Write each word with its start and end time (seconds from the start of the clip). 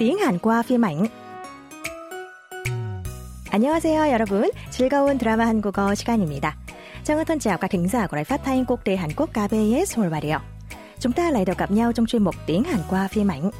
tiếng 0.00 0.18
Hàn 0.18 0.38
qua 0.38 0.62
phim 0.62 0.84
ảnh. 0.84 1.06
안녕하세요, 3.50 4.12
여러분. 4.12 4.50
즐거운 4.70 5.18
드라마 5.18 5.46
한국어 5.46 5.94
시간입니다. 5.94 6.56
Trang 7.04 7.24
thân 7.24 7.38
chào 7.38 7.58
các 7.58 7.70
thính 7.70 7.88
giả 7.88 8.06
của 8.06 8.16
Đài 8.16 8.24
Phát 8.24 8.44
thanh 8.44 8.64
Quốc 8.64 8.84
tế 8.84 8.96
Hàn 8.96 9.10
Quốc 9.16 9.30
KBS 9.30 9.94
Seoul 9.94 10.12
Radio. 10.12 10.40
Chúng 11.00 11.12
ta 11.12 11.30
lại 11.30 11.44
được 11.44 11.58
gặp 11.58 11.70
nhau 11.70 11.92
trong 11.92 12.06
chuyên 12.06 12.24
mục 12.24 12.34
tiếng 12.46 12.64
Hàn 12.64 12.80
qua 12.90 13.08
phim 13.08 13.28
ảnh. 13.28 13.50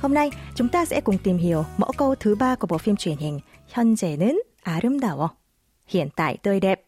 Hôm 0.00 0.14
nay, 0.14 0.30
chúng 0.54 0.68
ta 0.68 0.84
sẽ 0.84 1.00
cùng 1.00 1.18
tìm 1.18 1.38
hiểu 1.38 1.64
mẫu 1.76 1.92
câu 1.96 2.14
thứ 2.14 2.34
ba 2.34 2.54
của 2.54 2.66
bộ 2.66 2.78
phim 2.78 2.96
truyền 2.96 3.16
hình 3.16 3.40
현재는 3.74 4.36
아름다워. 4.62 5.28
Hiện 5.86 6.08
tại 6.16 6.36
tươi 6.42 6.60
đẹp. 6.60 6.84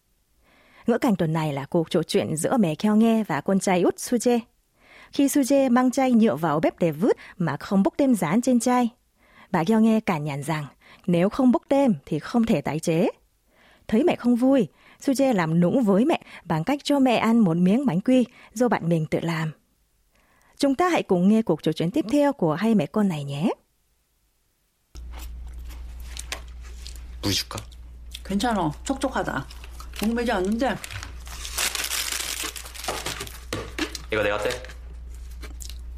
Ngữ 0.86 0.98
cảnh 0.98 1.16
tuần 1.16 1.32
này 1.32 1.52
là 1.52 1.66
cuộc 1.70 1.90
trò 1.90 2.02
chuyện 2.02 2.36
giữa 2.36 2.56
mẹ 2.56 2.74
Kheo 2.74 2.96
Nghe 2.96 3.24
và 3.24 3.40
con 3.40 3.60
trai 3.60 3.82
út 3.82 3.96
Suje. 3.96 4.38
Khi 5.12 5.26
Suje 5.26 5.70
mang 5.70 5.90
chai 5.90 6.12
nhựa 6.12 6.36
vào 6.36 6.60
bếp 6.60 6.78
để 6.78 6.90
vứt 6.90 7.16
mà 7.38 7.56
không 7.56 7.82
bốc 7.82 7.94
thêm 7.98 8.14
dán 8.14 8.40
trên 8.40 8.60
chai, 8.60 8.88
bà 9.50 9.64
Kheo 9.64 9.80
Nghe 9.80 10.00
cản 10.00 10.24
nhằn 10.24 10.42
rằng 10.42 10.66
nếu 11.06 11.28
không 11.28 11.52
bốc 11.52 11.62
thêm 11.70 11.94
thì 12.06 12.18
không 12.18 12.46
thể 12.46 12.60
tái 12.60 12.78
chế. 12.78 13.08
Thấy 13.88 14.04
mẹ 14.04 14.16
không 14.16 14.36
vui, 14.36 14.68
Suje 15.00 15.34
làm 15.34 15.60
nũng 15.60 15.84
với 15.84 16.04
mẹ 16.04 16.20
bằng 16.44 16.64
cách 16.64 16.80
cho 16.84 16.98
mẹ 16.98 17.16
ăn 17.16 17.38
một 17.38 17.56
miếng 17.56 17.86
bánh 17.86 18.00
quy 18.00 18.26
do 18.54 18.68
bạn 18.68 18.88
mình 18.88 19.06
tự 19.06 19.20
làm. 19.20 19.52
Chúng 20.58 20.74
ta 20.74 20.88
hãy 20.88 21.02
cùng 21.02 21.28
nghe 21.28 21.42
cuộc 21.42 21.62
trò 21.62 21.72
chuyện 21.72 21.90
tiếp 21.90 22.04
theo 22.12 22.32
của 22.32 22.54
hai 22.54 22.74
mẹ 22.74 22.86
con 22.86 23.08
này 23.08 23.24
nhé. 23.24 23.50
물 27.26 27.32
줄까? 27.32 27.58
괜찮아. 28.22 28.70
촉촉하다. 28.84 29.44
목매지 30.00 30.30
않는데 30.30 30.76
이거 34.12 34.22
내가 34.22 34.38
떼. 34.38 34.69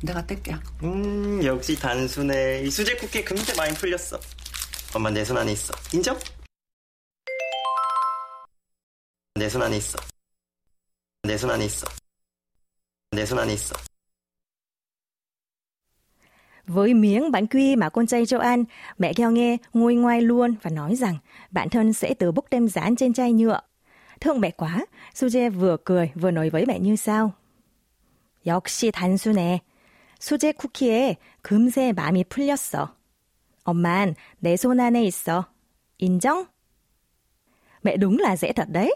내가 0.02 0.24
뗄게. 0.27 0.55
음 0.83 1.42
역시 1.44 1.74
단순해. 1.78 2.62
이 2.62 2.70
수제 2.70 2.97
쿠키 2.97 3.24
금세 3.24 3.55
많이 3.56 3.74
풀렸어. 3.74 4.19
엄마 4.94 5.11
내 5.11 5.22
손 5.22 5.36
안에 5.36 5.52
있어. 5.52 5.74
인정? 5.92 6.16
내 9.34 9.47
손 9.47 9.62
안에 9.62 9.77
있어. 9.77 9.98
내 11.24 11.34
손 11.34 11.50
안에 11.50 11.64
있어. 11.66 11.86
내 13.12 13.22
손 13.22 13.38
안에 13.38 13.52
있어. 13.55 13.74
Với 16.66 16.94
miếng 16.94 17.30
bánh 17.30 17.47
quy 17.47 17.77
mà 17.77 17.88
con 17.88 18.06
trai 18.06 18.27
cho 18.27 18.38
ăn, 18.38 18.64
mẹ 18.98 19.12
Kheo 19.12 19.30
nghe 19.30 19.56
ngồi 19.72 19.94
ngoài 19.94 20.22
luôn 20.22 20.55
và 20.62 20.70
nói 20.70 20.97
rằng 20.97 21.19
bản 21.50 21.69
thân 21.70 21.92
sẽ 21.92 22.14
tự 22.14 22.33
bốc 22.33 22.44
tem 22.50 22.69
dán 22.69 22.97
trên 22.97 23.12
chai 23.12 23.33
nhựa. 23.33 23.61
Thương 24.20 24.41
mẹ 24.41 24.50
quá, 24.50 24.86
Suje 25.14 25.50
vừa 25.50 25.77
cười 25.84 26.11
vừa 26.14 26.30
nói 26.30 26.50
với 26.50 26.66
mẹ 26.66 26.78
như 26.78 26.97
sau. 26.97 27.33
역시 28.47 28.91
단순해. 28.92 29.58
수제 30.22 30.52
쿠키에 30.52 31.16
금세 31.42 31.92
마음이 31.92 32.24
풀렸어. 32.24 32.94
엄만 33.64 34.14
내 34.41 34.55
손 34.55 34.80
안에 34.80 35.05
있어. 35.05 35.44
인정? 35.98 36.47
Mẹ 37.83 37.97
đúng 37.97 38.19
là 38.19 38.36
dễ 38.36 38.52
thật 38.52 38.69
đấy. 38.70 38.94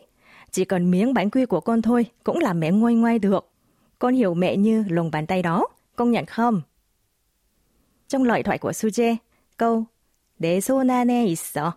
Chỉ 0.51 0.65
cần 0.65 0.91
miếng 0.91 1.15
bánh 1.15 1.31
quy 1.31 1.47
của 1.47 1.61
con 1.61 1.83
thôi 1.83 2.07
cũng 2.25 2.39
làm 2.39 2.61
mẹ 2.61 2.71
ngoay 2.71 2.95
ngoay 2.95 3.19
được. 3.19 3.51
Con 3.99 4.15
hiểu 4.15 4.35
mẹ 4.35 4.57
như 4.57 4.85
lồng 4.89 5.11
bàn 5.11 5.27
tay 5.27 5.43
đó, 5.43 5.67
công 5.97 6.11
nhận 6.11 6.27
không? 6.27 6.63
Trong 8.09 8.25
lời 8.25 8.43
thoại 8.43 8.59
của 8.59 8.71
Suje, 8.71 9.17
câu 9.57 9.85
내 10.39 10.61
손 10.61 10.89
안에 10.91 11.27
있어. 11.27 11.73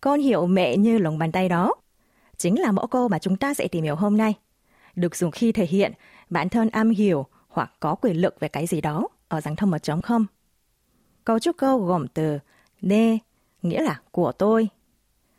Con 0.00 0.20
hiểu 0.20 0.46
mẹ 0.46 0.76
như 0.76 0.98
lồng 0.98 1.18
bàn 1.18 1.32
tay 1.32 1.48
đó. 1.48 1.74
Chính 2.36 2.60
là 2.60 2.72
mẫu 2.72 2.86
câu 2.86 3.08
mà 3.08 3.18
chúng 3.18 3.36
ta 3.36 3.54
sẽ 3.54 3.68
tìm 3.68 3.84
hiểu 3.84 3.96
hôm 3.96 4.16
nay. 4.16 4.34
Được 4.94 5.16
dùng 5.16 5.30
khi 5.30 5.52
thể 5.52 5.66
hiện 5.66 5.92
bản 6.30 6.48
thân 6.48 6.68
am 6.68 6.90
hiểu 6.90 7.26
hoặc 7.48 7.72
có 7.80 7.94
quyền 7.94 8.20
lực 8.20 8.40
về 8.40 8.48
cái 8.48 8.66
gì 8.66 8.80
đó 8.80 9.08
ở 9.28 9.40
dạng 9.40 9.56
thông 9.56 9.70
một 9.70 9.78
trống 9.78 10.02
không. 10.02 10.26
Cấu 11.24 11.38
trúc 11.38 11.56
câu 11.56 11.78
gồm 11.78 12.08
từ 12.08 12.38
nê, 12.80 13.18
nghĩa 13.62 13.82
là 13.82 14.00
của 14.10 14.32
tôi, 14.32 14.68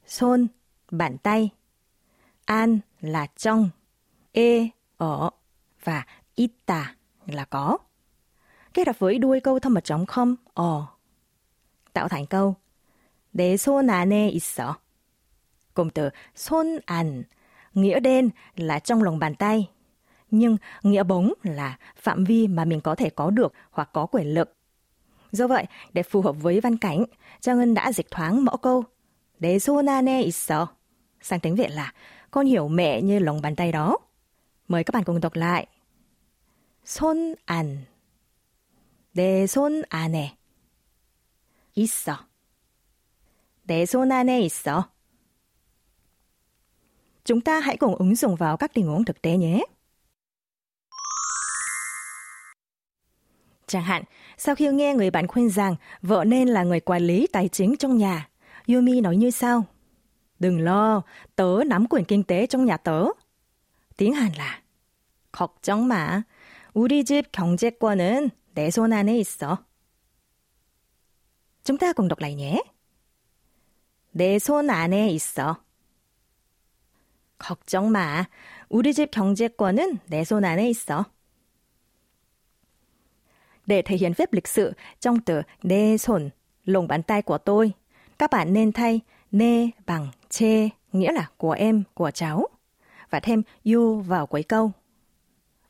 손, 0.07 0.47
bàn 0.91 1.17
tay, 1.17 1.49
an 2.45 2.79
là 3.01 3.27
trong, 3.37 3.69
e, 4.31 4.69
ở 4.97 5.29
và 5.83 6.05
ita 6.35 6.95
là 7.25 7.45
có. 7.45 7.77
Kết 8.73 8.87
hợp 8.87 8.99
với 8.99 9.17
đuôi 9.17 9.39
câu 9.39 9.59
thông 9.59 9.73
một 9.73 9.83
trống 9.83 10.05
không, 10.05 10.35
어, 10.53 10.97
tạo 11.93 12.07
thành 12.07 12.25
câu 12.25 12.55
내 13.35 13.57
손 13.57 13.89
안에 13.89 14.29
있어. 14.29 14.79
Cụm 15.73 15.89
từ 15.89 16.09
손 16.35 16.79
안, 16.85 17.23
nghĩa 17.73 17.99
đen 17.99 18.29
là 18.55 18.79
trong 18.79 19.03
lòng 19.03 19.19
bàn 19.19 19.35
tay, 19.35 19.69
nhưng 20.30 20.56
nghĩa 20.82 21.02
bóng 21.02 21.32
là 21.42 21.78
phạm 21.96 22.24
vi 22.24 22.48
mà 22.48 22.64
mình 22.64 22.80
có 22.80 22.94
thể 22.94 23.10
có 23.10 23.30
được 23.30 23.52
hoặc 23.70 23.90
có 23.92 24.06
quyền 24.06 24.34
lực. 24.34 24.56
Do 25.32 25.46
vậy, 25.46 25.66
để 25.92 26.02
phù 26.02 26.22
hợp 26.22 26.32
với 26.32 26.60
văn 26.60 26.76
cảnh, 26.76 27.04
Trang 27.40 27.58
Ngân 27.58 27.74
đã 27.74 27.92
dịch 27.92 28.10
thoáng 28.10 28.44
mẫu 28.44 28.56
câu 28.56 28.84
Đế 29.38 29.58
xô 29.58 29.82
na 29.82 30.02
ne 30.02 30.22
iso 30.22 30.66
sang 31.20 31.40
tiếng 31.40 31.54
Việt 31.54 31.70
là 31.70 31.92
con 32.30 32.46
hiểu 32.46 32.68
mẹ 32.68 33.02
như 33.02 33.18
lòng 33.18 33.42
bàn 33.42 33.56
tay 33.56 33.72
đó. 33.72 33.98
Mời 34.68 34.84
các 34.84 34.92
bạn 34.94 35.04
cùng 35.04 35.20
đọc 35.20 35.34
lại. 35.34 35.66
Son 36.84 37.34
an 37.44 37.76
Đế 39.14 39.46
son 39.46 39.82
ane 39.88 40.34
iso 41.74 42.24
Đế 43.64 43.86
son 43.86 44.08
ane 44.08 44.40
iso 44.40 44.84
Chúng 47.24 47.40
ta 47.40 47.60
hãy 47.60 47.76
cùng 47.76 47.94
ứng 47.94 48.14
dụng 48.14 48.36
vào 48.36 48.56
các 48.56 48.74
tình 48.74 48.86
huống 48.86 49.04
thực 49.04 49.22
tế 49.22 49.36
nhé. 49.36 49.64
Chẳng 53.69 53.83
hạn, 53.83 54.03
sau 54.37 54.55
khi 54.55 54.67
nghe 54.67 54.93
người 54.93 55.11
bạn 55.11 55.27
khuyên 55.27 55.49
rằng 55.49 55.75
vợ 56.01 56.23
nên 56.23 56.47
là 56.47 56.63
người 56.63 56.79
quản 56.79 57.01
lý 57.01 57.27
tài 57.27 57.47
chính 57.47 57.75
trong 57.77 57.97
nhà, 57.97 58.29
Yumi 58.67 59.01
nói 59.01 59.15
như 59.15 59.31
sau. 59.31 59.65
Đừng 60.39 60.61
lo, 60.61 61.01
tớ 61.35 61.59
nắm 61.67 61.87
quyền 61.89 62.05
kinh 62.05 62.23
tế 62.23 62.47
trong 62.47 62.65
nhà 62.65 62.77
tớ. 62.77 63.05
Tiếng 63.97 64.13
Hàn 64.13 64.31
là 64.37 64.61
걱정 65.35 65.87
마. 65.87 66.23
우리 66.73 67.03
집 67.03 67.31
경제권은 67.31 68.29
내 68.55 68.67
손 68.69 68.91
안에 68.93 69.17
있어. 69.19 69.57
Chúng 71.63 71.77
ta 71.77 71.93
cùng 71.93 72.07
đọc 72.07 72.19
lại 72.19 72.35
nhé. 72.35 72.61
내 74.13 74.35
손 74.35 74.69
안에 74.69 75.09
있어. 75.09 75.55
걱정 77.37 77.91
마. 77.91 78.25
우리 78.69 78.93
집 78.93 79.11
경제권은 79.11 79.99
내 80.09 80.21
손 80.21 80.43
안에 80.45 80.69
있어. 80.69 81.05
Để 83.66 83.82
thể 83.82 83.96
hiện 83.96 84.14
phép 84.14 84.32
lịch 84.32 84.48
sự 84.48 84.72
trong 85.00 85.20
từ 85.20 85.42
nê 85.62 85.96
sồn 85.96 86.30
lồng 86.64 86.88
bàn 86.88 87.02
tay 87.02 87.22
của 87.22 87.38
tôi, 87.38 87.72
các 88.18 88.30
bạn 88.30 88.52
nên 88.52 88.72
thay 88.72 89.00
nê 89.32 89.68
bằng 89.86 90.08
chê, 90.30 90.68
nghĩa 90.92 91.12
là 91.12 91.28
của 91.36 91.52
em, 91.52 91.82
của 91.94 92.10
cháu, 92.10 92.46
và 93.10 93.20
thêm 93.20 93.42
you 93.64 94.00
vào 94.00 94.26
cuối 94.26 94.42
câu. 94.42 94.72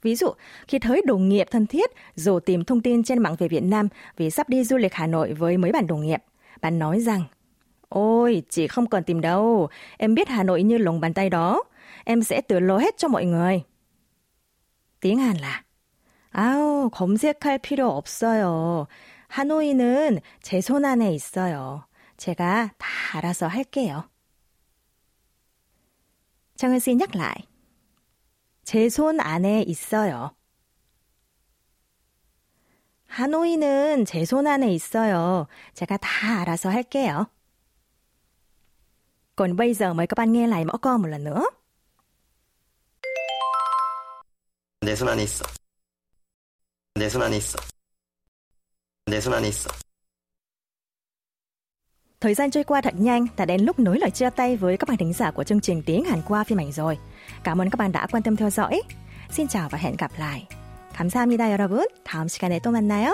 Ví 0.02 0.14
dụ, 0.14 0.28
khi 0.68 0.78
thấy 0.78 1.02
đồng 1.06 1.28
nghiệp 1.28 1.46
thân 1.50 1.66
thiết 1.66 1.90
dù 2.14 2.40
tìm 2.40 2.64
thông 2.64 2.80
tin 2.80 3.02
trên 3.02 3.18
mạng 3.18 3.36
về 3.38 3.48
Việt 3.48 3.62
Nam 3.62 3.88
vì 4.16 4.30
sắp 4.30 4.48
đi 4.48 4.64
du 4.64 4.76
lịch 4.76 4.94
Hà 4.94 5.06
Nội 5.06 5.32
với 5.32 5.56
mấy 5.56 5.72
bạn 5.72 5.86
đồng 5.86 6.06
nghiệp, 6.06 6.22
bạn 6.60 6.78
nói 6.78 7.00
rằng 7.00 7.24
Ôi, 7.88 8.42
chị 8.48 8.66
không 8.66 8.86
cần 8.86 9.04
tìm 9.04 9.20
đâu, 9.20 9.68
em 9.98 10.14
biết 10.14 10.28
Hà 10.28 10.42
Nội 10.42 10.62
như 10.62 10.78
lồng 10.78 11.00
bàn 11.00 11.14
tay 11.14 11.30
đó, 11.30 11.62
em 12.04 12.22
sẽ 12.22 12.40
tự 12.40 12.60
lo 12.60 12.78
hết 12.78 12.98
cho 12.98 13.08
mọi 13.08 13.24
người. 13.24 13.62
Tiếng 15.00 15.18
Hàn 15.18 15.36
là 15.36 15.62
아우, 16.32 16.90
검색할 16.90 17.58
필요 17.58 17.90
없어요. 17.90 18.86
하노이는 19.28 20.20
제 20.42 20.58
손 20.60 20.84
안에 20.84 21.12
있어요. 21.12 21.86
제가 22.16 22.72
다 22.78 22.88
알아서 23.18 23.46
할게요. 23.46 24.08
정은 26.56 26.78
씨 26.78 26.92
nhắc. 26.94 27.10
제 28.64 28.86
손 28.88 29.20
안에 29.20 29.62
있어요. 29.62 30.34
하노이는 33.08 34.04
제 34.04 34.22
손 34.24 34.46
안에 34.46 34.72
있어요. 34.72 35.46
제가 35.74 35.96
다 35.96 36.40
알아서 36.42 36.68
할게요. 36.70 37.26
Còn 39.36 39.56
bây 39.56 39.74
giờ 39.74 39.94
mời 39.94 40.06
các 40.06 40.14
bạn 40.18 40.32
nghe 40.32 40.46
lại 40.46 40.64
mẫu 40.64 40.78
câu 40.78 40.98
một 40.98 41.08
lần 41.08 41.24
nữa. 41.24 41.42
내 44.82 44.92
손 44.94 45.08
안에 45.08 45.22
있어. 45.24 45.44
내 46.99 47.05
손 47.05 47.21
안에 47.21 47.37
있어. 47.37 47.59
내 49.05 49.17
손 49.17 49.33
안에 49.33 49.47
있어. 49.47 49.69
Thời 52.19 52.33
gian 52.33 52.51
trôi 52.51 52.63
qua 52.63 52.81
thật 52.81 52.93
nhanh, 52.97 53.27
đã 53.37 53.45
đến 53.45 53.61
lúc 53.61 53.79
nối 53.79 53.99
lời 53.99 54.11
chia 54.11 54.29
tay 54.29 54.57
với 54.57 54.77
các 54.77 54.89
bạn 54.89 54.97
thính 54.97 55.13
giả 55.13 55.31
của 55.31 55.43
chương 55.43 55.61
trình 55.61 55.83
Tiếng 55.85 56.03
Hàn 56.05 56.21
qua 56.27 56.43
phim 56.43 56.59
ảnh 56.59 56.71
rồi. 56.71 56.97
Cảm 57.43 57.61
ơn 57.61 57.69
các 57.69 57.77
bạn 57.77 57.91
đã 57.91 58.07
quan 58.11 58.23
tâm 58.23 58.35
theo 58.35 58.49
dõi. 58.49 58.81
Xin 59.31 59.47
chào 59.47 59.69
và 59.69 59.77
hẹn 59.77 59.95
gặp 59.97 60.11
lại. 60.17 60.47
감사합니다, 60.95 61.51
여러분. 61.51 61.85
다음 62.05 62.27
시간에 62.27 62.59
또 62.59 62.71
만나요. 62.71 63.11